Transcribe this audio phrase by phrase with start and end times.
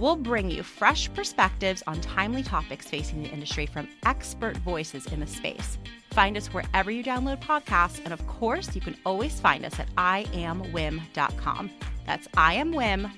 [0.00, 5.20] We'll bring you fresh perspectives on timely topics facing the industry from expert voices in
[5.20, 5.76] the space.
[6.12, 9.94] Find us wherever you download podcasts, and of course, you can always find us at
[9.96, 11.70] iamwim.com.
[12.06, 13.10] That's iamwim.com.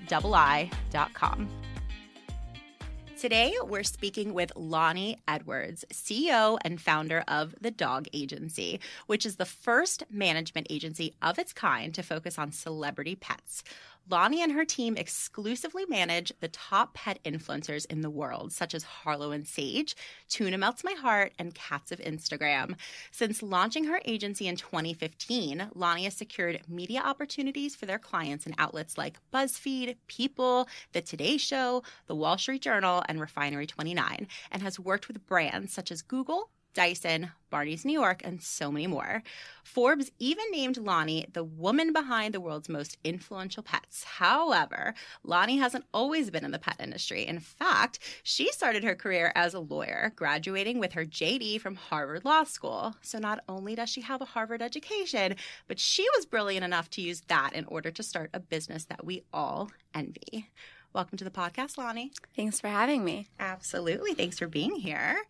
[3.22, 9.36] Today, we're speaking with Loni Edwards, CEO and founder of The Dog Agency, which is
[9.36, 13.62] the first management agency of its kind to focus on celebrity pets.
[14.10, 18.82] Loni and her team exclusively manage the top pet influencers in the world, such as
[18.82, 19.94] Harlow and Sage,
[20.28, 22.76] Tuna Melts My Heart, and Cats of Instagram.
[23.10, 28.54] Since launching her agency in 2015, Loni has secured media opportunities for their clients in
[28.58, 34.62] outlets like BuzzFeed, People, The Today Show, The Wall Street Journal, and Refinery 29, and
[34.62, 39.22] has worked with brands such as Google, Dyson, Barney's New York, and so many more.
[39.62, 44.04] Forbes even named Loni the woman behind the world's most influential pets.
[44.04, 44.94] However,
[45.26, 47.26] Loni hasn't always been in the pet industry.
[47.26, 52.24] In fact, she started her career as a lawyer, graduating with her JD from Harvard
[52.24, 52.96] Law School.
[53.02, 55.36] So not only does she have a Harvard education,
[55.68, 59.04] but she was brilliant enough to use that in order to start a business that
[59.04, 60.50] we all envy.
[60.94, 62.10] Welcome to the podcast, Loni.
[62.36, 63.28] Thanks for having me.
[63.40, 64.12] Absolutely.
[64.12, 65.22] Thanks for being here.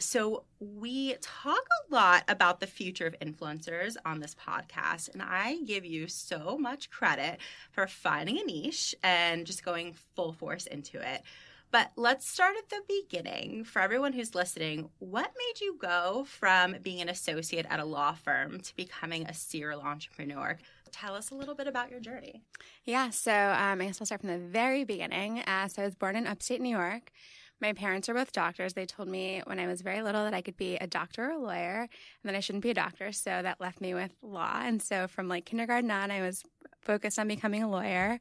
[0.00, 5.58] So, we talk a lot about the future of influencers on this podcast, and I
[5.66, 7.38] give you so much credit
[7.70, 11.22] for finding a niche and just going full force into it.
[11.70, 13.64] But let's start at the beginning.
[13.64, 18.12] For everyone who's listening, what made you go from being an associate at a law
[18.12, 20.56] firm to becoming a serial entrepreneur?
[20.92, 22.42] Tell us a little bit about your journey.
[22.84, 25.40] Yeah, so um, I guess I'll start from the very beginning.
[25.40, 27.12] Uh, so I was born in upstate New York.
[27.60, 28.74] My parents are both doctors.
[28.74, 31.32] They told me when I was very little that I could be a doctor or
[31.32, 31.88] a lawyer and
[32.24, 33.10] that I shouldn't be a doctor.
[33.12, 34.60] So that left me with law.
[34.62, 36.44] And so from like kindergarten on, I was
[36.80, 38.20] focused on becoming a lawyer.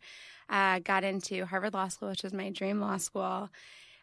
[0.49, 3.49] Uh, got into Harvard Law School, which was my dream law school.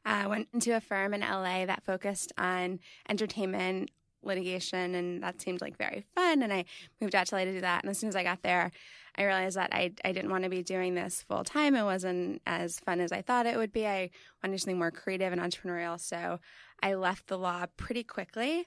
[0.07, 2.79] Uh, went into a firm in LA that focused on
[3.09, 3.91] entertainment
[4.23, 6.43] litigation, and that seemed like very fun.
[6.43, 6.65] And I
[7.01, 7.83] moved out to LA to do that.
[7.83, 8.71] And as soon as I got there,
[9.17, 11.77] I realized that I, I didn't want to be doing this full time.
[11.77, 13.87] It wasn't as fun as I thought it would be.
[13.87, 14.11] I
[14.43, 16.01] wanted something more creative and entrepreneurial.
[16.01, 16.41] So
[16.83, 18.67] I left the law pretty quickly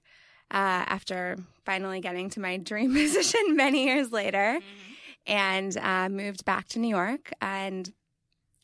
[0.52, 5.32] uh, after finally getting to my dream position many years later mm-hmm.
[5.32, 7.92] and uh, moved back to New York and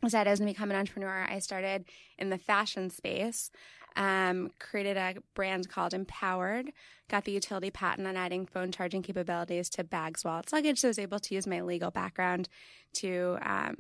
[0.02, 1.26] decided I was going to become an entrepreneur.
[1.30, 1.86] I started
[2.18, 3.52] in the fashion space
[3.96, 6.72] um, created a brand called Empowered,
[7.10, 10.80] got the utility patent on adding phone charging capabilities to bags, wallets, luggage.
[10.80, 12.50] So I was able to use my legal background
[12.94, 13.76] to um,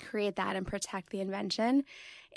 [0.00, 1.84] create that and protect the invention.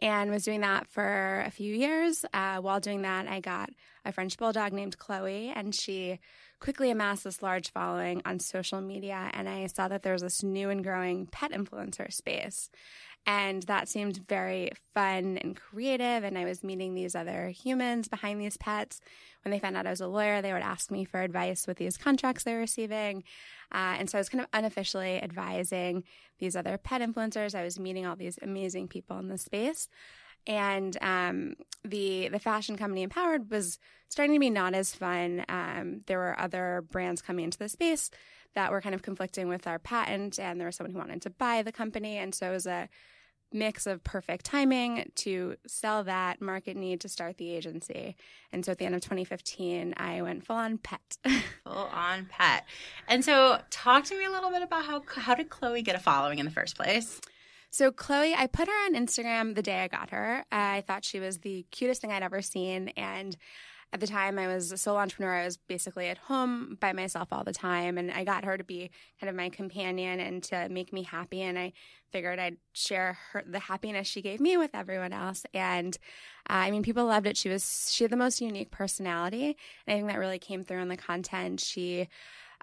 [0.02, 2.26] And was doing that for a few years.
[2.34, 3.70] Uh, while doing that, I got
[4.04, 6.20] a French bulldog named Chloe, and she
[6.60, 9.30] quickly amassed this large following on social media.
[9.34, 12.70] And I saw that there was this new and growing pet influencer space.
[13.28, 16.24] And that seemed very fun and creative.
[16.24, 19.02] And I was meeting these other humans behind these pets.
[19.44, 21.78] When they found out I was a lawyer, they would ask me for advice with
[21.78, 23.24] these contracts they were receiving.
[23.74, 26.04] Uh, and so I was kind of unofficially advising
[26.40, 27.56] these other pet influencers.
[27.56, 29.90] I was meeting all these amazing people in the space.
[30.48, 35.44] And um, the the fashion company Empowered was starting to be not as fun.
[35.50, 38.12] Um, there were other brands coming into the space
[38.54, 41.30] that were kind of conflicting with our patent, and there was someone who wanted to
[41.30, 42.88] buy the company, and so it was a
[43.56, 48.16] mix of perfect timing to sell that market need to start the agency.
[48.52, 51.18] And so at the end of 2015, I went full on pet.
[51.64, 52.66] full on pet.
[53.08, 56.00] And so talk to me a little bit about how how did Chloe get a
[56.00, 57.20] following in the first place?
[57.72, 60.46] So Chloe, I put her on Instagram the day I got her.
[60.52, 63.36] I thought she was the cutest thing I'd ever seen and
[63.96, 65.36] at the time I was a sole entrepreneur.
[65.36, 67.98] I was basically at home by myself all the time.
[67.98, 71.42] And I got her to be kind of my companion and to make me happy.
[71.42, 71.72] And I
[72.12, 75.46] figured I'd share her, the happiness she gave me with everyone else.
[75.54, 75.98] And
[76.50, 77.38] uh, I mean, people loved it.
[77.38, 79.56] She was, she had the most unique personality.
[79.88, 81.62] And I think that really came through in the content.
[81.62, 82.10] She,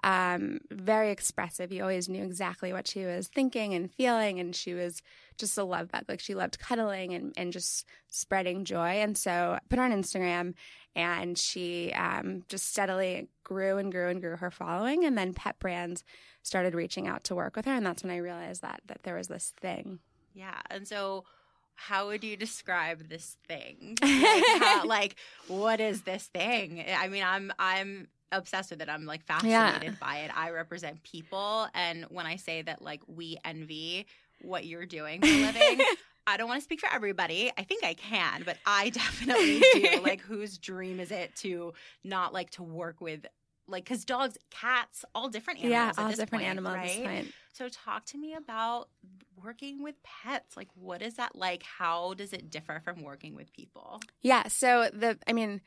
[0.03, 1.71] um, very expressive.
[1.71, 5.01] You always knew exactly what she was thinking and feeling, and she was
[5.37, 6.03] just a love bug.
[6.07, 9.01] Like she loved cuddling and, and just spreading joy.
[9.01, 10.53] And so I put her on Instagram,
[10.95, 15.05] and she um, just steadily grew and grew and grew her following.
[15.05, 16.03] And then pet brands
[16.43, 19.15] started reaching out to work with her, and that's when I realized that that there
[19.15, 19.99] was this thing.
[20.33, 21.23] Yeah, and so
[21.75, 23.97] how would you describe this thing?
[24.03, 25.15] Like, how, like,
[25.47, 26.83] what is this thing?
[26.95, 28.89] I mean, I'm I'm obsessed with it.
[28.89, 29.95] I'm like fascinated yeah.
[29.99, 30.31] by it.
[30.35, 34.05] I represent people, and when I say that, like, we envy
[34.41, 35.85] what you're doing for a living.
[36.25, 37.51] I don't want to speak for everybody.
[37.57, 39.99] I think I can, but I definitely do.
[40.03, 43.25] like, whose dream is it to not like to work with
[43.67, 45.95] like because dogs, cats, all different animals.
[45.97, 46.75] Yeah, all different point, animals.
[46.75, 47.25] Right.
[47.53, 48.89] So talk to me about
[49.41, 50.57] working with pets.
[50.57, 51.63] Like, what is that like?
[51.63, 54.01] How does it differ from working with people?
[54.21, 54.47] Yeah.
[54.47, 55.61] So the, I mean.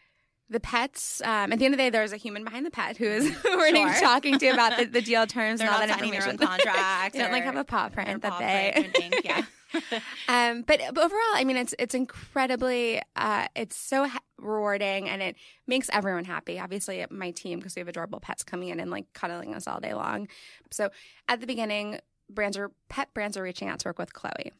[0.49, 1.21] The pets.
[1.23, 3.29] Um, at the end of the day, there's a human behind the pet who is
[3.43, 4.01] who we're sure.
[4.01, 6.39] talking to about the, the deal terms They're and all that information.
[6.39, 7.19] Contracts.
[7.19, 8.91] don't like have a paw print that paw they.
[8.93, 9.45] Print yeah.
[10.29, 15.21] um, but, but, overall, I mean, it's it's incredibly, uh, it's so ha- rewarding, and
[15.21, 16.61] it makes everyone happy.
[16.61, 19.81] Obviously, my team because we have adorable pets coming in and like cuddling us all
[19.81, 20.29] day long.
[20.71, 20.91] So
[21.29, 21.99] at the beginning,
[22.31, 24.53] brands are pet brands are reaching out to work with Chloe.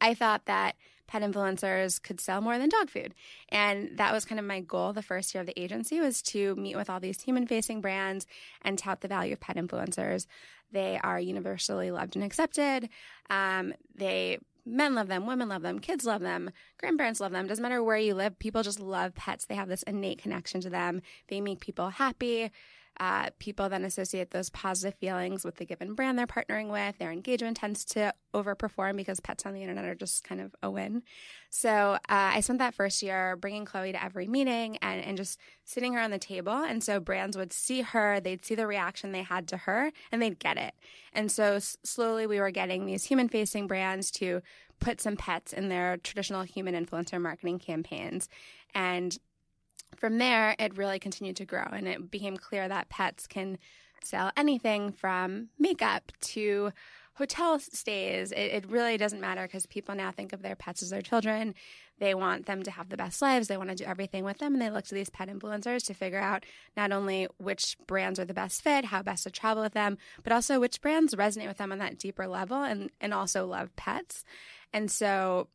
[0.00, 0.76] I thought that
[1.06, 3.14] pet influencers could sell more than dog food.
[3.48, 6.54] And that was kind of my goal the first year of the agency was to
[6.56, 8.26] meet with all these human facing brands
[8.62, 10.26] and tout the value of pet influencers.
[10.72, 12.88] They are universally loved and accepted.
[13.30, 17.46] Um, they men love them, women love them, kids love them, grandparents love them.
[17.46, 19.44] Doesn't matter where you live, people just love pets.
[19.44, 21.02] They have this innate connection to them.
[21.28, 22.50] They make people happy.
[23.00, 26.96] Uh, people then associate those positive feelings with the given brand they're partnering with.
[26.98, 30.70] Their engagement tends to overperform because pets on the internet are just kind of a
[30.70, 31.02] win.
[31.50, 35.40] So uh, I spent that first year bringing Chloe to every meeting and, and just
[35.64, 36.52] sitting her on the table.
[36.52, 40.22] And so brands would see her, they'd see the reaction they had to her, and
[40.22, 40.74] they'd get it.
[41.12, 44.40] And so s- slowly we were getting these human facing brands to
[44.80, 48.28] put some pets in their traditional human influencer marketing campaigns.
[48.74, 49.16] And
[49.98, 53.58] from there, it really continued to grow, and it became clear that pets can
[54.02, 56.72] sell anything from makeup to
[57.14, 58.32] hotel stays.
[58.32, 61.54] It, it really doesn't matter because people now think of their pets as their children.
[61.98, 63.46] They want them to have the best lives.
[63.46, 64.54] They want to do everything with them.
[64.54, 66.44] And they look to these pet influencers to figure out
[66.76, 70.32] not only which brands are the best fit, how best to travel with them, but
[70.32, 74.24] also which brands resonate with them on that deeper level and, and also love pets.
[74.72, 75.46] And so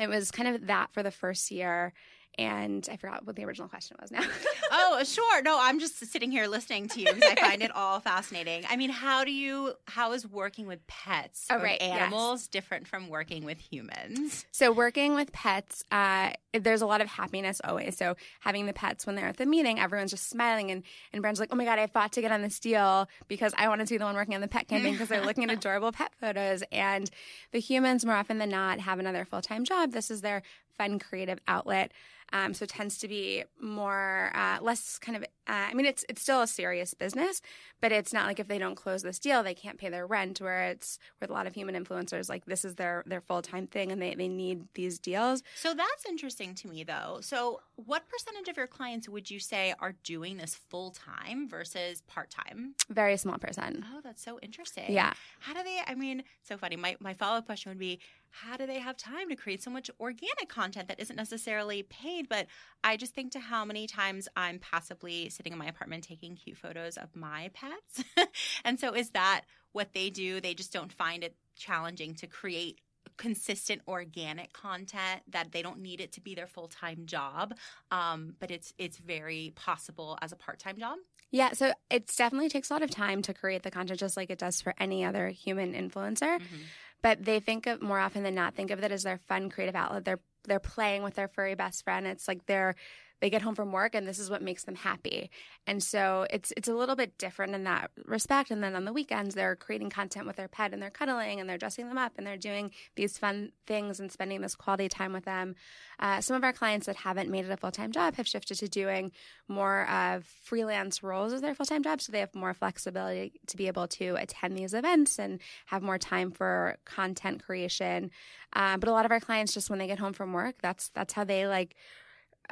[0.00, 1.92] it was kind of that for the first year
[2.38, 4.22] and I forgot what the original question was now.
[4.70, 5.42] oh, sure.
[5.42, 8.64] No, I'm just sitting here listening to you because I find it all fascinating.
[8.70, 12.48] I mean, how do you, how is working with pets oh, right, animals yes.
[12.48, 14.46] different from working with humans?
[14.52, 17.96] So, working with pets, uh, there's a lot of happiness always.
[17.96, 21.40] So, having the pets when they're at the meeting, everyone's just smiling, and, and Brand's
[21.40, 23.94] like, oh my God, I fought to get on this deal because I wanted to
[23.94, 26.62] be the one working on the pet campaign because they're looking at adorable pet photos.
[26.70, 27.10] And
[27.50, 29.90] the humans, more often than not, have another full time job.
[29.90, 30.42] This is their
[30.78, 31.92] fun, creative outlet.
[32.32, 35.22] Um, so it tends to be more, uh, less kind of.
[35.22, 37.40] Uh, I mean, it's it's still a serious business,
[37.80, 40.38] but it's not like if they don't close this deal, they can't pay their rent.
[40.38, 43.66] Where it's with a lot of human influencers, like this is their their full time
[43.66, 45.42] thing, and they they need these deals.
[45.56, 47.20] So that's interesting to me, though.
[47.22, 52.02] So what percentage of your clients would you say are doing this full time versus
[52.02, 52.74] part time?
[52.90, 53.84] Very small percent.
[53.94, 54.92] Oh, that's so interesting.
[54.92, 55.14] Yeah.
[55.40, 55.80] How do they?
[55.86, 56.76] I mean, so funny.
[56.76, 59.70] My my follow up question would be how do they have time to create so
[59.70, 62.28] much organic content that isn't necessarily paid?
[62.28, 62.46] But
[62.84, 66.56] I just think to how many times I'm passively sitting in my apartment taking cute
[66.56, 68.04] photos of my pets.
[68.64, 69.42] and so is that
[69.72, 70.40] what they do?
[70.40, 72.80] They just don't find it challenging to create
[73.16, 77.52] consistent organic content that they don't need it to be their full-time job
[77.90, 80.96] um, but it's it's very possible as a part-time job
[81.32, 84.30] yeah so it definitely takes a lot of time to create the content just like
[84.30, 86.62] it does for any other human influencer mm-hmm
[87.02, 89.76] but they think of more often than not think of it as their fun creative
[89.76, 90.04] outlet.
[90.04, 92.06] They're they're playing with their furry best friend.
[92.06, 92.74] It's like they're
[93.20, 95.30] they get home from work and this is what makes them happy.
[95.66, 98.50] And so it's it's a little bit different in that respect.
[98.50, 101.48] And then on the weekends they're creating content with their pet and they're cuddling and
[101.48, 105.12] they're dressing them up and they're doing these fun things and spending this quality time
[105.12, 105.54] with them.
[105.98, 108.56] Uh, some of our clients that haven't made it a full time job have shifted
[108.58, 109.12] to doing
[109.48, 113.56] more of freelance roles as their full time job, so they have more flexibility to
[113.56, 118.10] be able to attend these events and have more time for content creation.
[118.52, 120.90] Uh, but a lot of our clients just when they get home from work, that's
[120.90, 121.74] that's how they like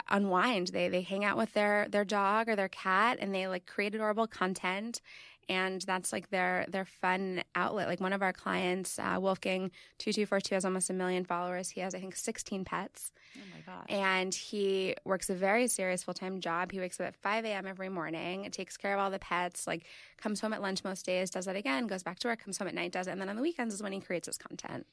[0.09, 0.69] unwind.
[0.69, 3.95] They they hang out with their their dog or their cat and they like create
[3.95, 5.01] adorable content
[5.49, 7.89] and that's like their their fun outlet.
[7.89, 11.25] Like one of our clients, uh, Wolfgang two two four two, has almost a million
[11.25, 11.71] followers.
[11.71, 13.13] He has I think sixteen pets.
[13.37, 13.87] Oh my gosh!
[13.89, 16.73] And he works a very serious full time job.
[16.73, 17.67] He wakes up at five a.m.
[17.67, 19.67] every morning, takes care of all the pets.
[19.67, 19.85] Like
[20.21, 22.69] comes home at lunch most days, does that again, goes back to work, comes home
[22.69, 24.87] at night, does it, and then on the weekends is when he creates his content.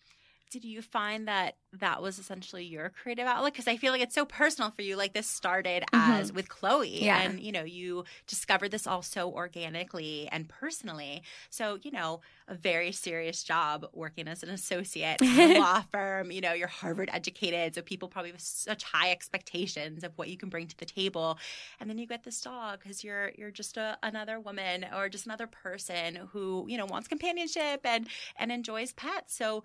[0.51, 4.13] Did you find that that was essentially your creative outlet because i feel like it's
[4.13, 6.35] so personal for you like this started as Mhm.
[6.35, 7.19] with chloe Yeah.
[7.21, 12.53] and you know you discovered this all so organically and personally so you know a
[12.55, 17.09] very serious job working as an associate at a law firm you know you're harvard
[17.11, 20.85] educated so people probably have such high expectations of what you can bring to the
[20.85, 21.39] table
[21.79, 25.25] and then you get this dog because you're you're just a, another woman or just
[25.25, 28.07] another person who you know wants companionship and
[28.37, 29.63] and enjoys pets so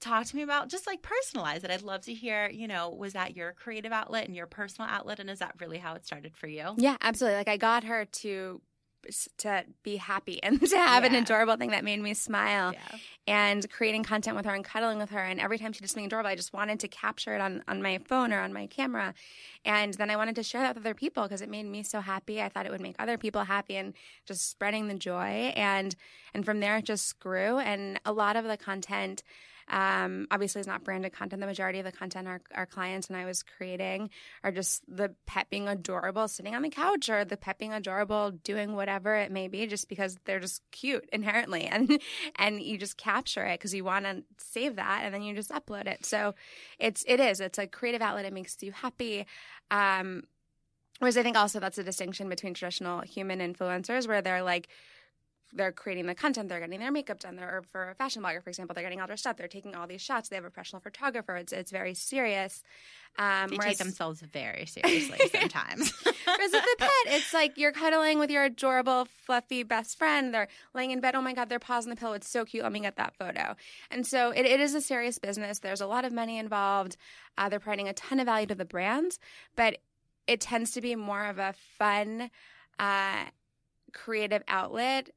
[0.00, 1.70] talk to me about just like personalize it.
[1.70, 5.20] I'd love to hear you know was that your creative outlet and your personal outlet
[5.20, 6.74] and is that really how it started for you?
[6.76, 7.36] Yeah, absolutely.
[7.38, 8.60] Like I got her to
[9.38, 11.20] to be happy and to have an Yeah.
[11.20, 12.98] adorable thing that made me smile yeah.
[13.26, 16.04] and creating content with her and cuddling with her and every time she did something
[16.04, 19.14] adorable i just wanted to capture it on, on my phone or on my camera.
[19.64, 22.00] And then i wanted to share that with other people because it made me so
[22.02, 22.42] happy.
[22.42, 23.94] I thought it would make other people happy and
[24.26, 25.52] just spreading the joy.
[25.56, 25.96] And
[26.34, 27.58] and from there it just grew.
[27.58, 29.22] And a lot of the content
[29.70, 31.40] um, obviously it's not branded content.
[31.40, 34.10] The majority of the content our, our clients and i was creating
[34.44, 38.30] are just the pet being adorable sitting on the couch or the pet being adorable
[38.30, 41.70] doing whatever it may be just because they're just cute inherently.
[41.80, 42.00] And
[42.36, 45.50] and you just capture it because you want to save that and then you just
[45.50, 46.04] upload it.
[46.04, 46.34] So
[46.78, 47.40] it's it is.
[47.40, 48.24] It's a creative outlet.
[48.24, 49.24] It makes you happy.
[49.70, 50.24] Um
[50.98, 54.68] whereas i think also that's a distinction between traditional human influencers where they're like
[55.52, 57.36] they're creating the content, they're getting their makeup done.
[57.36, 59.36] They're, or for a fashion blogger, for example, they're getting all their stuff.
[59.36, 60.28] They're taking all these shots.
[60.28, 61.36] They have a professional photographer.
[61.36, 62.62] It's it's very serious.
[63.18, 65.92] Um, they whereas- take themselves very seriously sometimes
[66.24, 70.32] Whereas with a pet, it's like you're cuddling with your adorable, fluffy best friend.
[70.32, 71.16] They're laying in bed.
[71.16, 72.12] Oh my God, their paws on the pillow.
[72.12, 72.62] It's so cute.
[72.62, 73.56] Let me get that photo.
[73.90, 75.58] And so it, it is a serious business.
[75.58, 76.96] There's a lot of money involved.
[77.36, 79.18] Uh, they're providing a ton of value to the brands,
[79.56, 79.78] but
[80.26, 82.30] it tends to be more of a fun,
[82.78, 83.24] uh,
[83.92, 85.10] creative outlet.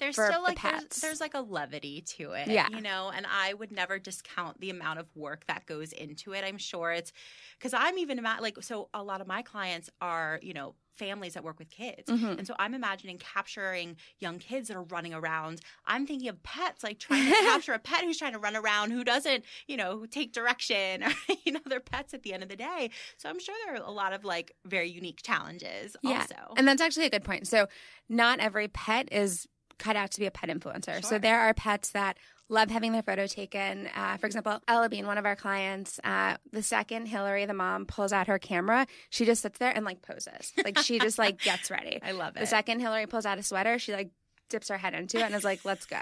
[0.00, 1.00] There's still the like there's, pets.
[1.00, 2.68] there's like a levity to it Yeah.
[2.70, 6.44] you know and i would never discount the amount of work that goes into it
[6.44, 7.12] i'm sure it's
[7.58, 11.42] because i'm even like so a lot of my clients are you know families that
[11.42, 12.36] work with kids Mhm.
[12.38, 16.82] and so i'm imagining capturing young kids that are running around i'm thinking of pets
[16.82, 20.04] like trying to capture a pet who's trying to run around who doesn't you know
[20.06, 21.10] take direction or
[21.46, 23.86] you know they're pets at the end of the day so i'm sure there are
[23.86, 26.20] a lot of like very unique challenges Yeah.
[26.20, 27.46] also And that's actually a good point.
[27.48, 27.66] So,
[28.08, 29.46] not every pet is
[29.80, 31.04] cut out to be a pet influencer.
[31.04, 32.16] So, there are pets that
[32.48, 33.88] love having their photo taken.
[33.94, 37.86] Uh, for example, Ella Bean, one of our clients, uh, the second Hillary, the mom,
[37.86, 40.52] pulls out her camera, she just sits there and like poses.
[40.62, 41.98] Like, she just like gets ready.
[42.02, 44.10] i love it The second Hillary pulls out a sweater, she like
[44.50, 46.00] dips her head into it and is like, let's go.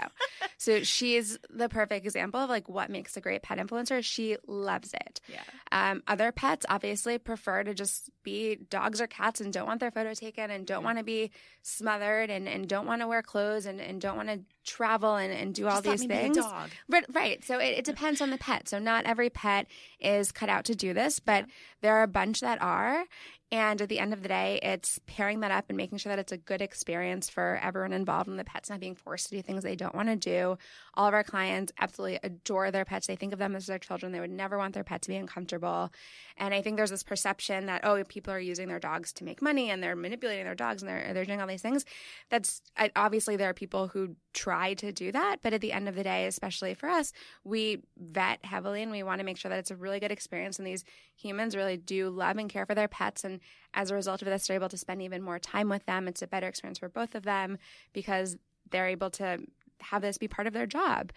[0.57, 4.03] so, she's the perfect example of like what makes a great pet influencer.
[4.03, 5.21] She loves it.
[5.27, 5.41] yeah
[5.71, 9.91] Um, other pets obviously prefer to just be dogs or cats and don't want their
[9.91, 13.65] photo taken and don't want to be smothered and, and don't want to wear clothes
[13.65, 16.13] and, and don't want to travel and, and do all Just let these me be
[16.13, 16.37] a things.
[16.37, 16.69] dog.
[16.89, 17.43] Right, right.
[17.45, 18.67] So it, it depends on the pet.
[18.67, 19.67] So not every pet
[19.99, 21.45] is cut out to do this, but
[21.81, 23.05] there are a bunch that are.
[23.51, 26.19] And at the end of the day, it's pairing that up and making sure that
[26.19, 29.41] it's a good experience for everyone involved and the pet's not being forced to do
[29.41, 30.55] things they don't want to do.
[30.93, 33.07] All of our clients absolutely adore their pets.
[33.07, 34.11] They think of them as their children.
[34.11, 35.91] They would never want their pet to be uncomfortable.
[36.37, 39.41] And I think there's this perception that, oh, people are using their dogs to make
[39.41, 41.85] money and they're manipulating their dogs and they're, they're doing all these things.
[42.29, 42.61] That's
[42.95, 45.37] obviously there are people who try to do that.
[45.41, 47.13] But at the end of the day, especially for us,
[47.43, 50.59] we vet heavily and we want to make sure that it's a really good experience.
[50.59, 50.83] And these
[51.15, 53.23] humans really do love and care for their pets.
[53.23, 53.38] And
[53.73, 56.07] as a result of this, they're able to spend even more time with them.
[56.07, 57.57] It's a better experience for both of them
[57.93, 58.37] because
[58.71, 59.39] they're able to
[59.81, 61.11] have this be part of their job.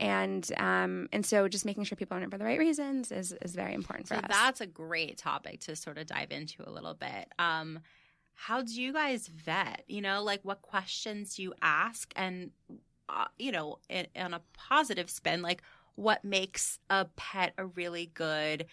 [0.00, 3.12] And um, and so just making sure people are in it for the right reasons
[3.12, 4.26] is, is very important for So us.
[4.28, 7.28] that's a great topic to sort of dive into a little bit.
[7.38, 7.80] Um,
[8.34, 9.84] how do you guys vet?
[9.88, 12.50] You know, like what questions do you ask, and
[13.08, 15.62] uh, you know, in, on a positive spin, like
[15.94, 18.64] what makes a pet a really good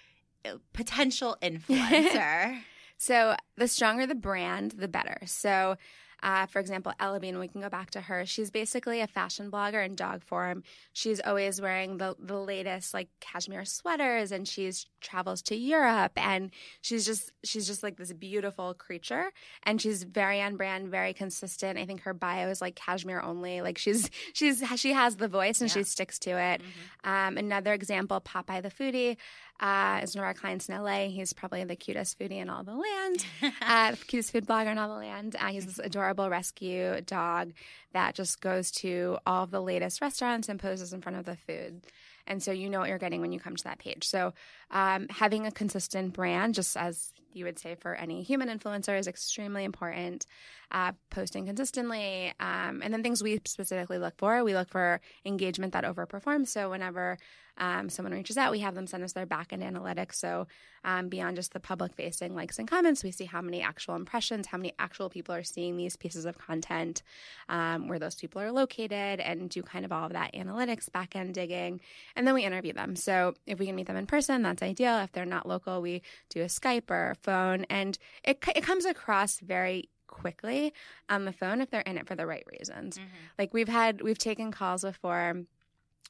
[0.46, 2.60] uh, potential influencer?
[3.02, 5.20] So the stronger the brand, the better.
[5.26, 5.78] So,
[6.22, 8.26] uh, for example, Ella Bean, we can go back to her.
[8.26, 10.64] She's basically a fashion blogger in dog form.
[10.92, 16.52] She's always wearing the the latest like cashmere sweaters, and she's travels to Europe, and
[16.82, 19.32] she's just she's just like this beautiful creature,
[19.64, 21.80] and she's very on brand, very consistent.
[21.80, 23.62] I think her bio is like cashmere only.
[23.62, 25.76] Like she's she's she has the voice, and Yeah.
[25.76, 26.62] she sticks to it.
[26.62, 27.10] Mhm.
[27.10, 29.16] Um, another example, Popeye the foodie,
[29.60, 31.08] uh, is one of our clients in LA.
[31.08, 33.26] He's probably the cutest foodie in all the land,
[33.62, 35.36] uh, cutest food blogger in all the land.
[35.40, 37.54] Uh, he's this adorable rescue dog
[37.94, 41.36] that just goes to all of the latest restaurants and poses in front of the
[41.36, 41.82] food.
[42.28, 44.08] And so you know what you're getting when you come to that page.
[44.08, 44.34] So
[44.72, 49.08] um, having a consistent brand, just as you would say for any human influencer, is
[49.08, 50.26] extremely important.
[50.72, 55.74] Uh, posting consistently, um, and then things we specifically look for, we look for engagement
[55.74, 56.50] that overperforms.
[56.50, 57.18] So whenever
[57.58, 60.16] um, someone reaches out, we have them send us their backend analytics.
[60.16, 60.46] So
[60.84, 64.46] um, beyond just the public facing likes and comments, we see how many actual impressions,
[64.46, 67.02] how many actual people are seeing these pieces of content,
[67.50, 71.34] um, where those people are located, and do kind of all of that analytics, backend
[71.34, 71.82] digging,
[72.16, 72.96] and then we interview them.
[72.96, 74.98] So if we can meet them in person, that's ideal.
[75.00, 78.86] If they're not local, we do a Skype or a phone, and it it comes
[78.86, 80.74] across very quickly
[81.08, 82.98] on the phone if they're in it for the right reasons.
[82.98, 83.08] Mm-hmm.
[83.38, 85.44] Like we've had we've taken calls before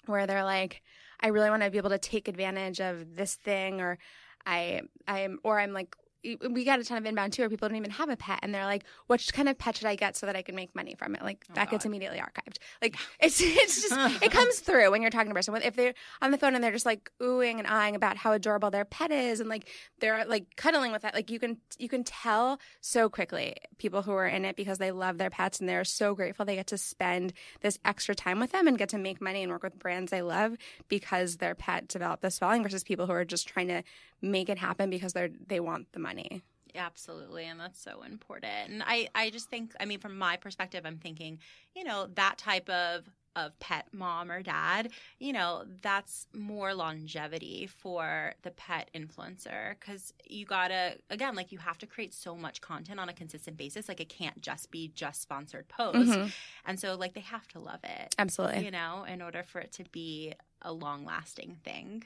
[0.06, 0.82] where they're like
[1.20, 3.98] I really want to be able to take advantage of this thing or
[4.46, 7.78] I I'm or I'm like we got a ton of inbound too where people don't
[7.78, 10.26] even have a pet and they're like what kind of pet should i get so
[10.26, 11.24] that i can make money from it?
[11.24, 11.72] Like oh, that God.
[11.72, 12.58] gets immediately archived.
[12.82, 15.56] Like it's it's just it comes through when you're talking to a person.
[15.64, 18.70] If they're on the phone and they're just like oohing and eyeing about how adorable
[18.70, 19.68] their pet is and like
[20.00, 24.12] they're like cuddling with it like you can you can tell so quickly people who
[24.12, 26.78] are in it because they love their pets and they're so grateful they get to
[26.78, 30.12] spend this extra time with them and get to make money and work with brands
[30.12, 30.56] they love
[30.88, 33.84] because their pet developed this following versus people who are just trying to
[34.22, 36.42] make it happen because they're they want the money.
[36.76, 38.70] Absolutely, and that's so important.
[38.70, 41.40] And I I just think I mean from my perspective I'm thinking,
[41.76, 47.68] you know, that type of of pet mom or dad, you know, that's more longevity
[47.68, 52.36] for the pet influencer cuz you got to again like you have to create so
[52.36, 56.16] much content on a consistent basis like it can't just be just sponsored posts.
[56.16, 56.28] Mm-hmm.
[56.66, 58.16] And so like they have to love it.
[58.18, 58.66] Absolutely.
[58.66, 62.04] You know, in order for it to be a long-lasting thing.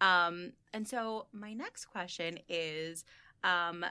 [0.00, 3.04] Um, and so my next question is
[3.44, 3.84] um,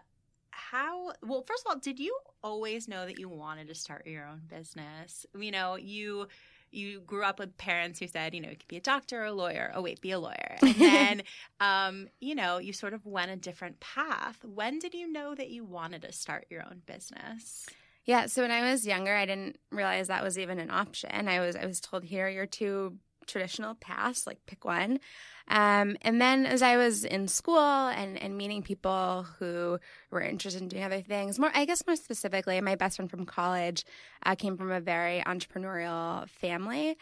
[0.51, 4.25] how well first of all did you always know that you wanted to start your
[4.25, 5.25] own business?
[5.37, 6.27] You know you
[6.71, 9.25] you grew up with parents who said you know you could be a doctor or
[9.25, 10.57] a lawyer oh wait be a lawyer.
[10.61, 11.23] And then
[11.59, 14.37] um, you know you sort of went a different path.
[14.43, 17.65] When did you know that you wanted to start your own business?
[18.05, 21.27] Yeah so when i was younger i didn't realize that was even an option.
[21.27, 24.99] I was i was told here you're your two traditional paths like pick one
[25.47, 29.79] um, and then as I was in school and, and meeting people who
[30.09, 33.25] were interested in doing other things, more I guess more specifically, my best friend from
[33.25, 33.85] college
[34.25, 36.97] uh, came from a very entrepreneurial family.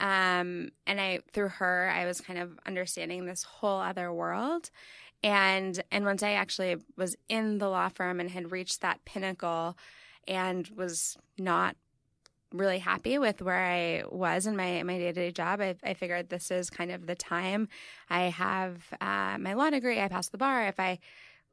[0.00, 4.70] Um, and I through her, I was kind of understanding this whole other world.
[5.22, 9.78] And and once I actually was in the law firm and had reached that pinnacle
[10.26, 11.76] and was not
[12.54, 15.60] really happy with where I was in my my day to day job.
[15.60, 17.68] I, I, figured this is kind of the time.
[18.08, 20.00] I have uh, my law degree.
[20.00, 20.68] I passed the bar.
[20.68, 21.00] If I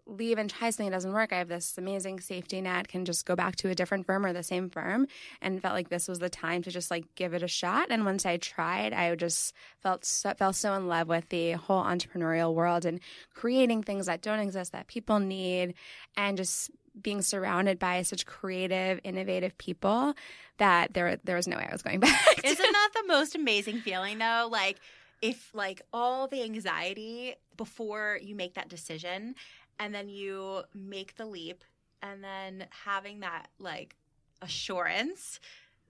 [0.06, 2.88] leave and try something that doesn't work, I have this amazing safety net.
[2.88, 5.08] Can just go back to a different firm or the same firm,
[5.42, 7.88] and felt like this was the time to just like give it a shot.
[7.90, 12.54] And once I tried, I just felt so, so in love with the whole entrepreneurial
[12.54, 13.00] world and
[13.34, 15.74] creating things that don't exist that people need,
[16.16, 20.14] and just being surrounded by such creative, innovative people
[20.58, 22.44] that there there was no way I was going back.
[22.44, 24.48] Isn't that the most amazing feeling though?
[24.52, 24.80] Like
[25.22, 29.36] if like all the anxiety before you make that decision
[29.80, 31.64] and then you make the leap
[32.02, 33.96] and then having that like
[34.42, 35.40] assurance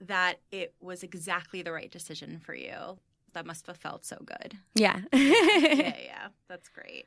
[0.02, 2.98] that it was exactly the right decision for you.
[3.34, 4.58] That must have felt so good.
[4.76, 5.02] Yeah.
[5.14, 6.28] yeah, yeah.
[6.50, 7.06] That's great.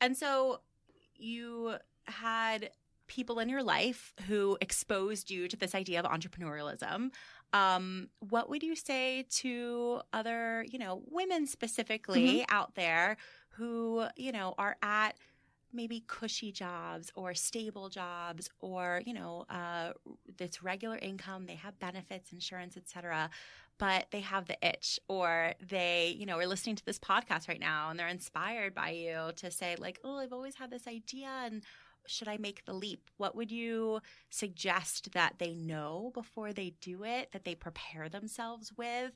[0.00, 0.60] And so
[1.16, 1.74] you
[2.06, 2.70] had
[3.08, 7.10] people in your life who exposed you to this idea of entrepreneurialism.
[7.52, 12.54] Um, what would you say to other, you know, women specifically mm-hmm.
[12.54, 13.16] out there
[13.50, 15.16] who, you know, are at
[15.72, 19.92] maybe cushy jobs or stable jobs or you know uh,
[20.38, 23.28] this regular income they have benefits insurance etc
[23.78, 27.60] but they have the itch or they you know are listening to this podcast right
[27.60, 31.28] now and they're inspired by you to say like oh i've always had this idea
[31.44, 31.62] and
[32.08, 33.10] should I make the leap?
[33.16, 38.72] What would you suggest that they know before they do it, that they prepare themselves
[38.76, 39.12] with?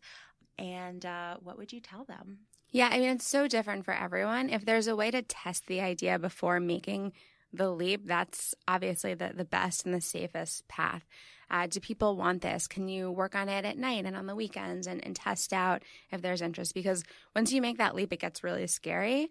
[0.59, 2.41] And uh, what would you tell them?
[2.71, 4.49] Yeah, I mean, it's so different for everyone.
[4.49, 7.13] If there's a way to test the idea before making
[7.53, 11.07] the leap, that's obviously the, the best and the safest path.
[11.51, 12.67] Uh, do people want this?
[12.67, 15.83] Can you work on it at night and on the weekends and, and test out
[16.11, 16.73] if there's interest?
[16.73, 17.05] Because
[17.37, 19.31] once you make that leap, it gets really scary.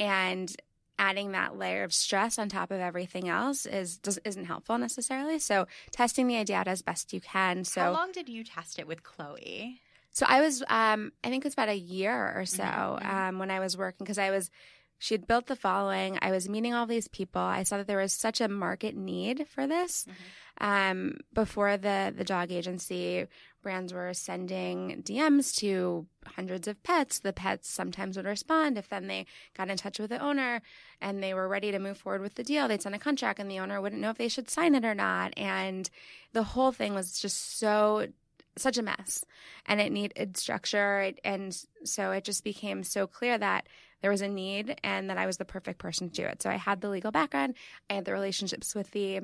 [0.00, 0.50] And
[0.98, 5.38] adding that layer of stress on top of everything else is does, isn't helpful necessarily.
[5.38, 7.64] So testing the idea out as best you can.
[7.64, 9.80] So how long did you test it with Chloe?
[10.10, 13.08] So I was, um, I think it was about a year or so mm-hmm.
[13.08, 14.50] um, when I was working because I was
[14.98, 16.18] she had built the following.
[16.20, 17.40] I was meeting all these people.
[17.40, 20.04] I saw that there was such a market need for this.
[20.04, 20.14] Mm-hmm.
[20.60, 23.26] Um, before the the dog agency,
[23.62, 27.20] brands were sending DMs to hundreds of pets.
[27.20, 28.76] The pets sometimes would respond.
[28.76, 30.62] If then they got in touch with the owner
[31.00, 33.48] and they were ready to move forward with the deal, they'd send a contract, and
[33.48, 35.32] the owner wouldn't know if they should sign it or not.
[35.36, 35.88] And
[36.32, 38.08] the whole thing was just so
[38.56, 39.24] such a mess
[39.66, 43.68] and it needed structure and so it just became so clear that
[44.00, 46.42] there was a need and that I was the perfect person to do it.
[46.42, 47.54] So I had the legal background,
[47.90, 49.20] I had the relationships with the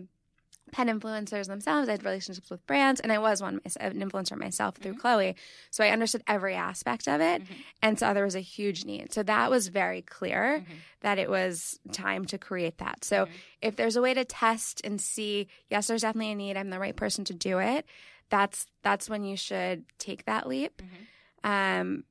[0.73, 1.89] pet influencers themselves.
[1.89, 5.01] I had relationships with brands, and I was one an influencer myself through mm-hmm.
[5.01, 5.37] Chloe.
[5.71, 7.55] So I understood every aspect of it, mm-hmm.
[7.83, 9.13] and saw there was a huge need.
[9.13, 10.75] So that was very clear mm-hmm.
[11.01, 13.05] that it was time to create that.
[13.05, 13.35] So mm-hmm.
[13.63, 16.57] if there's a way to test and see, yes, there's definitely a need.
[16.57, 17.87] I'm the right person to do it.
[18.31, 20.83] That's that's when you should take that leap.
[20.83, 21.51] Mm-hmm.
[21.51, 22.05] Um,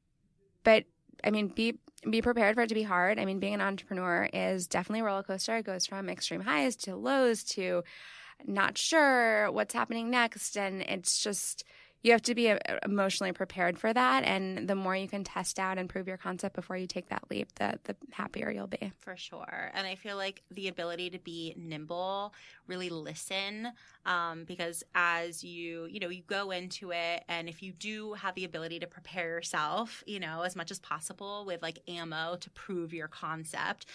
[0.63, 0.85] but
[1.23, 3.17] I mean, be be prepared for it to be hard.
[3.17, 5.55] I mean, being an entrepreneur is definitely a roller coaster.
[5.57, 7.83] It goes from extreme highs to lows to
[8.45, 10.57] not sure what's happening next.
[10.57, 11.63] And it's just,
[12.03, 14.23] you have to be uh, emotionally prepared for that.
[14.23, 17.23] And the more you can test out and prove your concept before you take that
[17.31, 18.91] leap, the, the happier you'll be.
[18.99, 19.71] For sure.
[19.73, 22.33] And I feel like the ability to be nimble,
[22.67, 23.69] really listen,
[24.05, 28.35] um, because as you, you know, you go into it, and if you do have
[28.35, 32.49] the ability to prepare yourself, you know, as much as possible with like ammo to
[32.49, 33.85] prove your concept,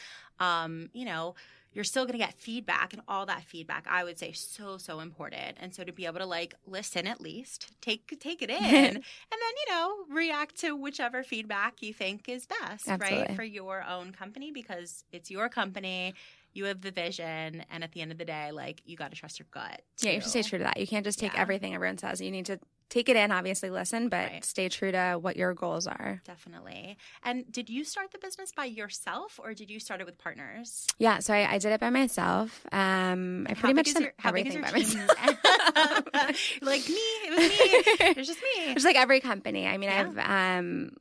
[0.41, 1.35] um, you know,
[1.79, 4.99] you're still going to get feedback and all that feedback i would say so so
[4.99, 8.57] important and so to be able to like listen at least take take it in
[8.65, 13.29] and then you know react to whichever feedback you think is best Absolutely.
[13.29, 16.15] right for your own company because it's your company
[16.53, 19.17] you have the vision and at the end of the day like you got to
[19.17, 20.09] trust your gut too.
[20.09, 21.41] yeah you have to stay true to that you can't just take yeah.
[21.41, 22.59] everything everyone says you need to
[22.89, 24.45] take it in, obviously listen, but right.
[24.45, 26.21] stay true to what your goals are.
[26.25, 26.97] Definitely.
[27.23, 30.87] And did you start the business by yourself or did you start it with partners?
[30.99, 32.67] Yeah, so I, I did it by myself.
[32.73, 35.11] Um, I pretty much did your, everything by myself.
[36.63, 38.07] like me, it was me.
[38.07, 38.73] It was just me.
[38.73, 39.67] It's like every company.
[39.67, 40.01] I mean, yeah.
[40.01, 40.93] I've, um,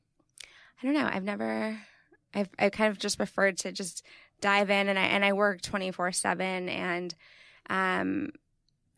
[0.82, 1.80] I don't know, I've never,
[2.34, 4.04] I've, I kind of just preferred to just
[4.41, 7.15] dive in and I, and I work 24 seven and,
[7.69, 8.30] um,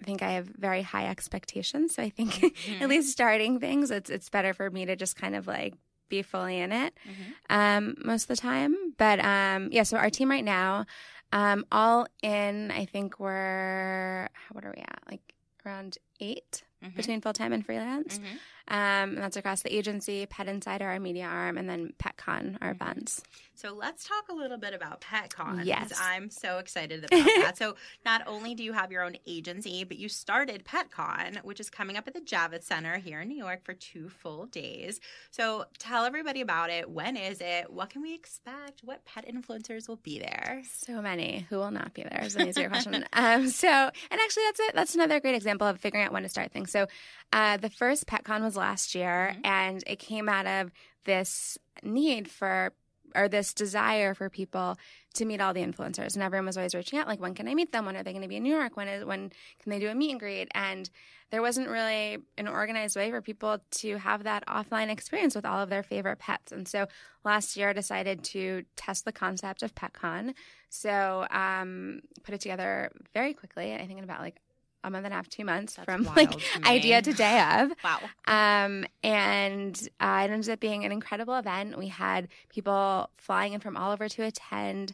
[0.01, 1.95] I think I have very high expectations.
[1.95, 2.83] So I think mm-hmm.
[2.83, 5.73] at least starting things, it's it's better for me to just kind of like
[6.09, 7.31] be fully in it mm-hmm.
[7.49, 8.75] um, most of the time.
[8.97, 10.85] But um, yeah, so our team right now,
[11.31, 14.99] um, all in, I think we're what are we at?
[15.09, 15.33] Like
[15.65, 16.95] around 8 mm-hmm.
[16.95, 18.17] between full time and freelance.
[18.17, 18.35] Mm-hmm.
[18.69, 22.73] Um, and that's across the agency, Pet Insider, our media arm, and then PetCon, our
[22.73, 22.83] mm-hmm.
[22.83, 23.21] events.
[23.55, 25.65] So let's talk a little bit about PetCon.
[25.65, 25.91] Yes.
[26.01, 27.57] I'm so excited about that.
[27.57, 31.69] So not only do you have your own agency, but you started PetCon, which is
[31.69, 35.01] coming up at the Javits Center here in New York for two full days.
[35.31, 36.89] So tell everybody about it.
[36.89, 37.69] When is it?
[37.69, 38.81] What can we expect?
[38.83, 40.61] What pet influencers will be there?
[40.65, 41.45] So many.
[41.49, 42.89] Who will not be there is an easier question.
[43.11, 44.75] Um, so, and actually, that's it.
[44.75, 46.71] That's another great example of figuring out when to start things.
[46.71, 46.87] So,
[47.33, 49.41] uh, the first PetCon was last year, mm-hmm.
[49.45, 50.71] and it came out of
[51.05, 52.73] this need for
[53.15, 54.77] or this desire for people
[55.15, 57.55] to meet all the influencers and everyone was always reaching out like when can i
[57.55, 57.85] meet them?
[57.85, 58.77] When are they going to be in new york?
[58.77, 60.47] When is when can they do a meet and greet?
[60.53, 60.89] And
[61.31, 65.61] there wasn't really an organized way for people to have that offline experience with all
[65.61, 66.87] of their favorite pets and so
[67.23, 70.33] last year i decided to test the concept of petcon.
[70.69, 74.39] So um, put it together very quickly i think in about like
[74.83, 77.71] a month and a half, two months That's from like to idea to day of.
[77.83, 77.99] wow.
[78.27, 81.77] Um, and uh, it ended up being an incredible event.
[81.77, 84.93] We had people flying in from all over to attend.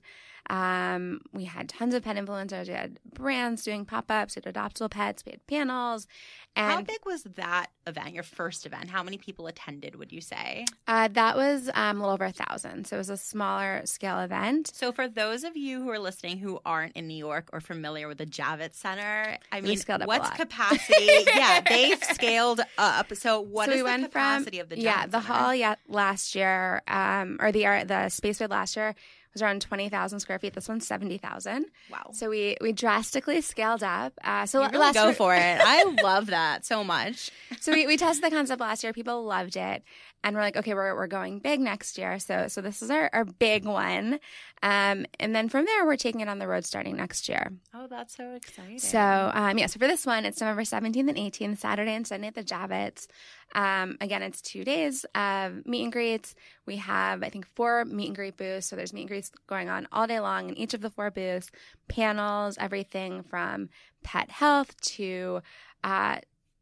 [0.49, 2.67] Um, we had tons of pet influencers.
[2.67, 4.35] We had brands doing pop ups.
[4.35, 5.23] We had adoptable pets.
[5.25, 6.07] We had panels.
[6.55, 8.89] And How big was that event, your first event?
[8.89, 10.65] How many people attended, would you say?
[10.87, 12.87] Uh, that was um, a little over a thousand.
[12.87, 14.71] So it was a smaller scale event.
[14.73, 18.07] So for those of you who are listening who aren't in New York or familiar
[18.07, 21.09] with the Javits Center, I mean, what's capacity?
[21.35, 23.13] yeah, they've scaled up.
[23.15, 25.33] So what so is we the capacity from, of the Javits Yeah, the Center?
[25.33, 28.95] hall yeah, last year, um, or the, the space we had last year
[29.35, 30.53] was around 20,000 square feet.
[30.53, 31.65] This one's 70,000.
[31.91, 32.09] Wow.
[32.13, 34.13] So we we drastically scaled up.
[34.23, 35.39] Uh, so you really go for it.
[35.61, 37.31] I love that so much.
[37.59, 38.93] so we, we tested the concept last year.
[38.93, 39.83] People loved it
[40.25, 42.17] and we're like, okay, we're, we're going big next year.
[42.17, 44.19] So, so this is our, our big one.
[44.63, 47.53] Um, and then from there, we're taking it on the road starting next year.
[47.75, 48.79] Oh, that's so exciting.
[48.79, 52.25] So, um, yeah, so for this one, it's November 17th and 18th, Saturday and Sunday
[52.25, 53.05] at the Javits.
[53.53, 56.33] Um, again, it's two days of meet and greets.
[56.65, 58.65] We have, I think, four meet and greet booths.
[58.65, 61.11] So there's meet and greets going on all day long in each of the four
[61.11, 61.51] booths,
[61.87, 63.69] panels, everything from
[64.03, 65.43] pet health to,
[65.83, 66.17] uh,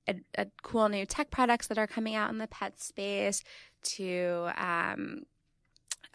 [0.07, 3.43] a, cool new tech products that are coming out in the pet space
[3.83, 5.23] to um,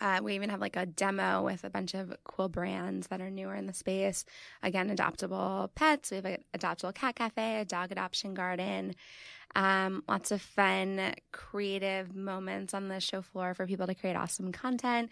[0.01, 3.31] Uh, we even have like a demo with a bunch of cool brands that are
[3.31, 4.25] newer in the space.
[4.63, 6.11] Again, adoptable pets.
[6.11, 8.95] We have an adoptable cat cafe, a dog adoption garden.
[9.57, 14.53] Um, lots of fun, creative moments on the show floor for people to create awesome
[14.53, 15.11] content.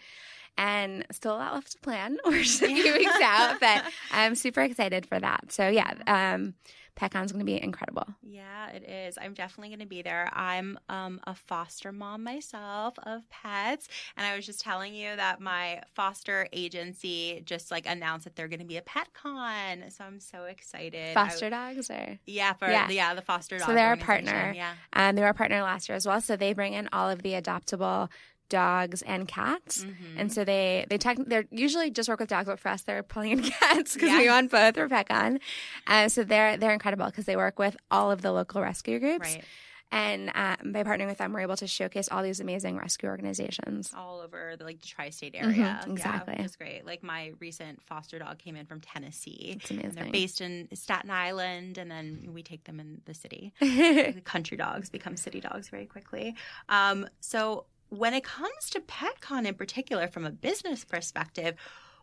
[0.57, 2.17] And still a lot left to plan.
[2.25, 5.51] We're just a few weeks out, but I'm super excited for that.
[5.51, 6.55] So, yeah, um,
[6.97, 8.07] PetCon's going to be incredible.
[8.23, 9.17] Yeah, it is.
[9.21, 10.29] I'm definitely going to be there.
[10.33, 15.39] I'm um, a foster mom myself of pets, and I was just telling you that
[15.39, 19.83] my foster agency just like announced that they're going to be a pet con.
[19.89, 21.13] So I'm so excited.
[21.13, 23.67] Foster I, dogs, or yeah, for yeah, yeah the foster dogs.
[23.67, 24.53] So they're a partner.
[24.55, 26.19] Yeah, and um, they were a partner last year as well.
[26.19, 28.09] So they bring in all of the adoptable
[28.49, 30.17] dogs and cats, mm-hmm.
[30.17, 33.03] and so they they tech, they're usually just work with dogs, but for us they're
[33.03, 34.19] pulling in cats because yeah.
[34.19, 34.77] we want both.
[34.77, 35.39] We're PetCon,
[35.87, 39.35] uh, so they're they're incredible because they work with all of the local rescue groups.
[39.35, 39.43] Right.
[39.91, 43.93] And um, by partnering with them, we're able to showcase all these amazing rescue organizations
[43.95, 45.79] all over the, like the tri-state area.
[45.81, 46.85] Mm-hmm, exactly, yeah, it's great.
[46.85, 49.55] Like my recent foster dog came in from Tennessee.
[49.55, 49.91] It's amazing.
[49.91, 53.53] they're based in Staten Island, and then we take them in the city.
[53.61, 56.35] the country dogs become city dogs very quickly.
[56.67, 61.55] Um, so when it comes to PetCon in particular, from a business perspective,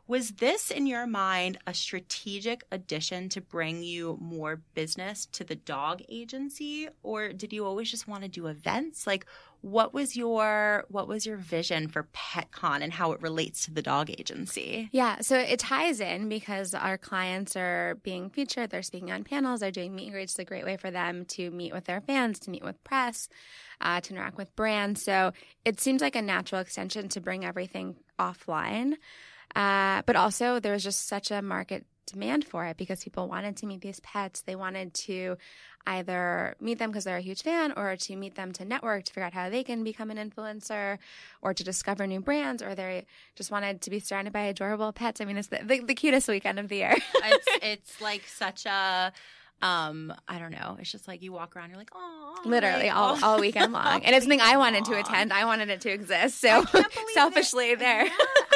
[0.07, 5.57] was this in your mind a strategic addition to bring you more business to the
[5.57, 9.07] dog agency or did you always just want to do events?
[9.07, 9.27] Like
[9.64, 13.81] what was your what was your vision for PetCon and how it relates to the
[13.81, 14.90] dog agency?
[14.93, 19.61] Yeah, so it ties in because our clients are being featured, they're speaking on panels,
[19.61, 20.33] they're doing meet and greets.
[20.33, 23.31] It's a great way for them to meet with their fans, to meet with press,
[23.81, 25.03] uh, to interact with brands.
[25.03, 25.33] So
[25.64, 28.97] it seems like a natural extension to bring everything offline.
[29.55, 33.57] Uh, but also, there was just such a market demand for it because people wanted
[33.59, 34.43] to meet these pets.
[34.43, 35.37] They wanted to
[35.87, 39.12] either meet them because they're a huge fan or to meet them to network to
[39.12, 40.99] figure out how they can become an influencer
[41.43, 43.05] or to discover new brands or they
[43.37, 45.21] just wanted to be surrounded by adorable pets.
[45.21, 46.97] I mean, it's the, the, the cutest weekend of the year.
[47.14, 49.12] it's, it's like such a
[49.64, 50.77] um, I don't know.
[50.79, 54.05] It's just like you walk around, you're like, oh, literally like, all, all weekend long.
[54.05, 55.33] And it's something I wanted to attend.
[55.33, 56.38] I wanted it to exist.
[56.38, 56.66] So
[57.14, 58.05] selfishly there.
[58.05, 58.11] Yeah,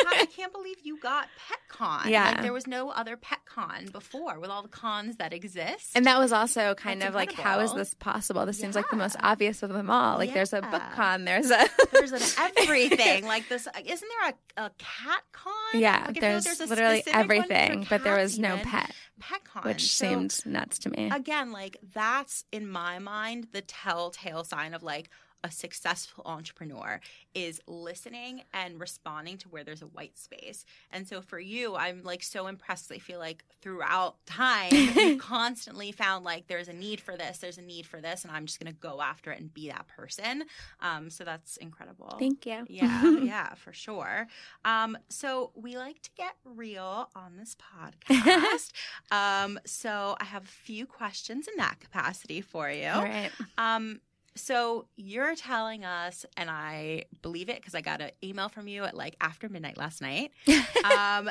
[0.07, 1.29] I can't believe you got
[1.73, 2.11] PetCon.
[2.11, 2.27] Yeah.
[2.27, 5.92] Like, there was no other PetCon before with all the cons that exist.
[5.94, 7.42] And that was also kind That's of incredible.
[7.42, 8.44] like, how is this possible?
[8.44, 8.64] This yeah.
[8.64, 10.18] seems like the most obvious of them all.
[10.18, 10.35] Like yeah.
[10.35, 12.21] there's a book con, there's a there's an
[12.59, 13.25] everything.
[13.25, 15.55] like this isn't there a, a cat con?
[15.73, 18.92] Yeah, like there's, there's literally everything, but there was no pet.
[19.18, 19.64] PetCon.
[19.64, 21.11] Which so, seemed nuts to me.
[21.12, 25.11] Again, like that's in my mind the telltale sign of like
[25.44, 27.01] a successful entrepreneur
[27.35, 30.64] is listening and responding to where there's a white space.
[30.90, 32.90] And so for you, I'm like so impressed.
[32.90, 37.59] I feel like throughout time, you constantly found like there's a need for this, there's
[37.59, 39.87] a need for this, and I'm just going to go after it and be that
[39.87, 40.44] person.
[40.81, 42.16] Um, so that's incredible.
[42.18, 42.64] Thank you.
[42.68, 44.27] Yeah, yeah, for sure.
[44.64, 48.72] Um, so we like to get real on this podcast.
[49.12, 52.88] um, so I have a few questions in that capacity for you.
[52.88, 53.31] All right.
[53.57, 54.01] Um,
[54.38, 58.85] so you're telling us, and I believe it because I got an email from you
[58.85, 60.33] at like after midnight last night.
[60.85, 61.31] um,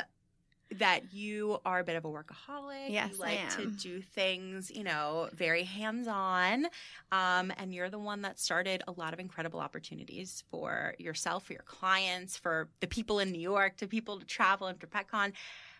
[0.71, 2.89] that you are a bit of a workaholic.
[2.89, 6.65] Yes, you like to do things, you know, very hands-on.
[7.11, 11.53] Um, and you're the one that started a lot of incredible opportunities for yourself, for
[11.53, 15.31] your clients, for the people in New York, to people to travel and for PetCon.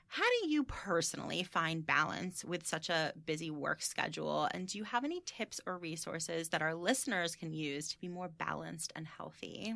[0.07, 4.47] How do you personally find balance with such a busy work schedule?
[4.51, 8.07] And do you have any tips or resources that our listeners can use to be
[8.07, 9.75] more balanced and healthy?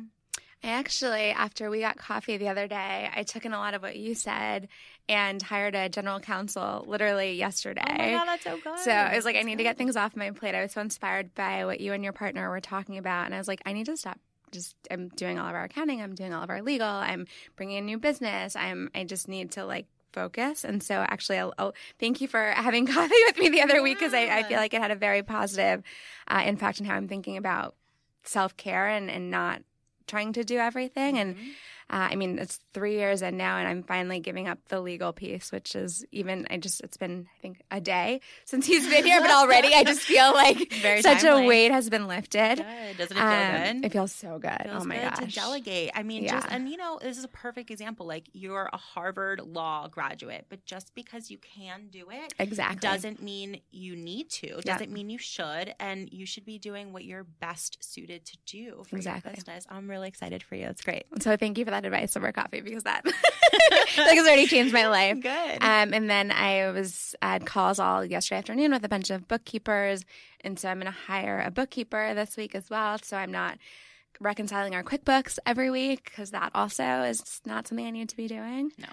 [0.64, 3.82] I actually, after we got coffee the other day, I took in a lot of
[3.82, 4.68] what you said
[5.08, 7.82] and hired a general counsel literally yesterday.
[7.84, 8.78] Oh my God, that's so good.
[8.78, 9.58] So I was like, that's I need good.
[9.58, 10.54] to get things off my plate.
[10.54, 13.26] I was so inspired by what you and your partner were talking about.
[13.26, 14.18] And I was like, I need to stop
[14.52, 17.78] just I'm doing all of our accounting, I'm doing all of our legal, I'm bringing
[17.78, 18.54] in new business.
[18.54, 20.64] I'm I just need to like focus.
[20.64, 23.82] And so, actually, I'll, I'll, thank you for having coffee with me the other yeah.
[23.82, 25.82] week because I, I, feel like it had a very positive
[26.28, 27.74] uh, impact on how I'm thinking about
[28.24, 29.62] self care and, and not
[30.06, 31.16] trying to do everything.
[31.16, 31.30] Mm-hmm.
[31.30, 31.54] And
[31.92, 35.12] uh, I mean, it's three years in now, and I'm finally giving up the legal
[35.12, 39.04] piece, which is even, I just, it's been, I think, a day since he's been
[39.04, 41.44] here, but already I just feel like Very such timely.
[41.44, 42.56] a weight has been lifted.
[42.56, 42.96] Good.
[42.96, 43.84] Doesn't it feel um, good?
[43.84, 44.62] It feels so good.
[44.64, 45.34] Feels oh my good gosh.
[45.34, 45.90] To delegate.
[45.94, 46.40] I mean, yeah.
[46.40, 48.06] just, and you know, this is a perfect example.
[48.06, 53.22] Like, you're a Harvard law graduate, but just because you can do it exactly doesn't
[53.22, 55.74] mean you need to, doesn't mean you should.
[55.78, 59.32] And you should be doing what you're best suited to do for exactly.
[59.32, 59.66] your business.
[59.68, 60.68] I'm really excited for you.
[60.68, 61.04] It's great.
[61.20, 63.04] So, thank you for that advice over coffee because that
[63.98, 65.20] like has already changed my life.
[65.20, 65.62] Good.
[65.62, 69.28] Um, and then I was I had calls all yesterday afternoon with a bunch of
[69.28, 70.04] bookkeepers,
[70.42, 72.98] and so I'm going to hire a bookkeeper this week as well.
[73.02, 73.58] So I'm not
[74.20, 78.28] reconciling our QuickBooks every week because that also is not something I need to be
[78.28, 78.70] doing.
[78.78, 78.86] No.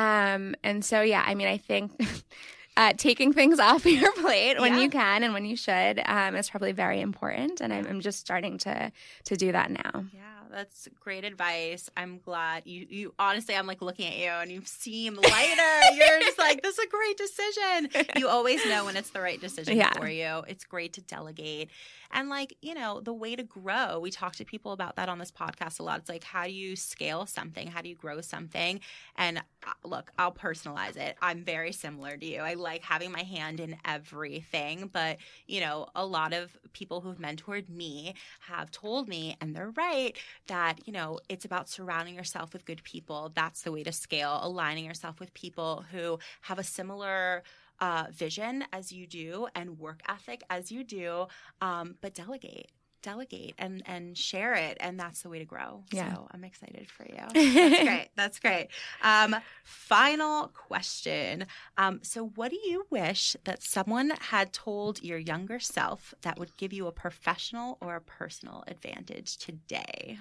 [0.00, 1.92] Um, and so, yeah, I mean, I think
[2.76, 4.80] uh, taking things off your plate when Yeah.
[4.80, 7.60] you can and when you should um, is probably very important.
[7.60, 8.90] And I'm, I'm just starting to
[9.26, 10.06] to do that now.
[10.12, 11.90] Yeah, that's great advice.
[11.96, 15.94] I'm glad you you honestly I'm like looking at you and you seem lighter.
[15.94, 18.04] You're just like, this is a great decision.
[18.16, 19.92] You always know when it's the right decision Yeah.
[19.94, 20.42] for you.
[20.46, 21.70] It's great to delegate.
[22.14, 25.18] And like, you know, the way to grow, we talk to people about that on
[25.18, 25.98] this podcast a lot.
[25.98, 27.66] It's like, how do you scale something?
[27.68, 28.80] How do you grow something?
[29.16, 31.16] And uh, look, I'll personalize it.
[31.20, 32.38] I'm very similar to you.
[32.38, 37.18] I like having my hand in everything, but you know, a lot of people who've
[37.18, 42.52] mentored me have told me, and they're right, that, you know, it's about surrounding yourself
[42.52, 43.32] with good people.
[43.34, 47.42] That's the way to scale, aligning yourself with people who have a similar
[47.80, 51.26] uh, vision as you do and work ethic as you do,
[51.60, 52.70] um, but delegate.
[53.02, 55.84] Delegate and and share it, and that's the way to grow.
[55.92, 56.14] Yeah.
[56.14, 57.18] So I'm excited for you.
[57.18, 58.08] That's great.
[58.16, 58.68] That's great.
[59.02, 61.44] Um, final question.
[61.76, 66.56] Um, so, what do you wish that someone had told your younger self that would
[66.56, 70.16] give you a professional or a personal advantage today?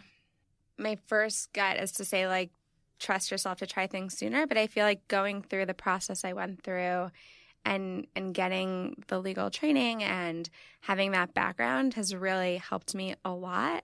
[0.77, 2.49] My first gut is to say, like,
[2.99, 4.47] trust yourself to try things sooner.
[4.47, 7.11] But I feel like going through the process I went through
[7.65, 10.49] and and getting the legal training and
[10.81, 13.83] having that background has really helped me a lot.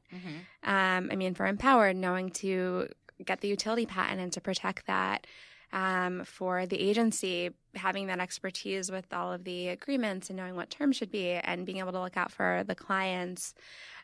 [0.64, 2.90] Um, I mean, for Empowered, knowing to
[3.24, 5.28] get the utility patent and to protect that.
[5.72, 10.72] Um, for the agency, having that expertise with all of the agreements and knowing what
[10.72, 13.54] terms should be and being able to look out for the clients.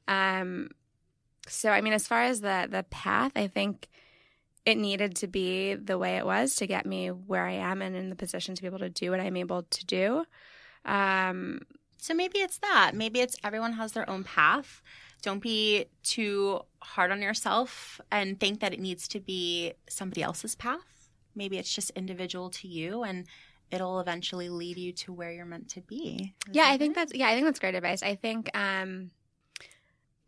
[0.08, 0.70] Um,
[1.48, 3.88] so, I mean, as far as the the path, I think
[4.66, 7.96] it needed to be the way it was to get me where I am and
[7.96, 10.26] in the position to be able to do what I'm able to do.
[10.86, 11.62] Um,
[11.98, 12.92] So maybe it's that.
[12.94, 14.82] Maybe it's everyone has their own path.
[15.22, 20.56] Don't be too hard on yourself and think that it needs to be somebody else's
[20.56, 21.10] path.
[21.36, 23.26] Maybe it's just individual to you and
[23.72, 26.36] it'll eventually lead you to where you're meant to be.
[26.48, 26.96] Is yeah, I think it?
[26.96, 28.04] that's yeah, I think that's great advice.
[28.04, 29.10] I think um,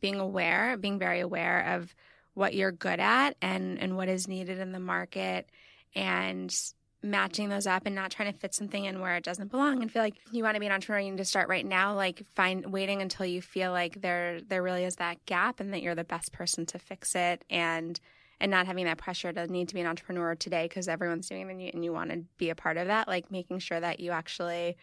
[0.02, 1.94] being aware, being very aware of
[2.38, 5.50] what you're good at and and what is needed in the market,
[5.96, 6.56] and
[7.02, 9.82] matching those up and not trying to fit something in where it doesn't belong.
[9.82, 11.96] And feel like you want to be an entrepreneur you need to start right now
[11.96, 15.82] like find waiting until you feel like there there really is that gap and that
[15.82, 18.00] you're the best person to fix it and
[18.40, 21.48] and not having that pressure to need to be an entrepreneur today because everyone's doing
[21.48, 23.80] it and you, and you want to be a part of that like making sure
[23.80, 24.76] that you actually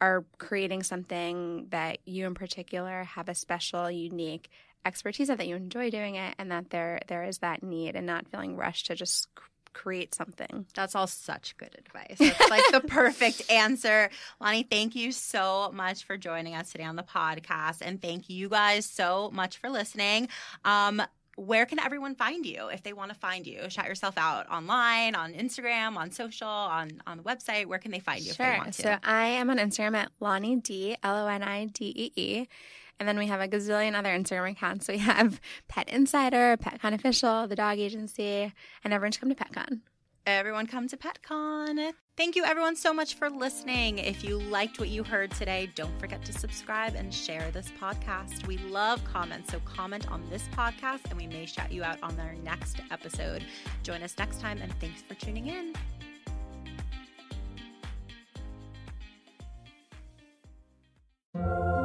[0.00, 4.48] are creating something that you in particular have a special unique
[4.84, 8.06] expertise at that you enjoy doing it and that there there is that need and
[8.06, 9.28] not feeling rushed to just
[9.74, 12.16] create something That's all such good advice.
[12.20, 14.10] It's like the perfect answer.
[14.42, 17.78] Loni, thank you so much for joining us today on the podcast.
[17.82, 20.28] And thank you guys so much for listening.
[20.64, 21.00] Um,
[21.36, 23.70] where can everyone find you if they want to find you?
[23.70, 27.66] Shout yourself out online, on Instagram, on social, on on the website.
[27.66, 28.56] Where can they find you if they Sure.
[28.56, 28.82] want to?
[28.82, 32.48] So I am on Instagram at Loni D, L O N I D E E.
[32.98, 34.86] And then we have a gazillion other Instagram accounts.
[34.86, 38.52] So we have Pet Insider, PetCon Official, The Dog Agency,
[38.84, 39.80] and everyone should come to PetCon.
[40.26, 41.92] everyone come to PetCon.
[42.16, 43.98] Thank you, everyone, so much for listening.
[43.98, 48.44] If you liked what you heard today, don't forget to subscribe and share this podcast.
[48.46, 52.18] We love comments, so comment on this podcast and we may shout you out on
[52.18, 53.44] our next episode.
[53.84, 55.72] Join us next time, and thanks for tuning in.